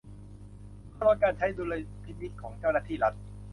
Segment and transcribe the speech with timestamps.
[0.91, 3.13] เพื่อลดการใช้ดุลยพินิจของเจ้าหน้าที่รัฐ